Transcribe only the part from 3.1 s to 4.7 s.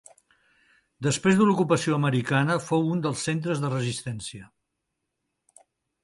centres de resistència.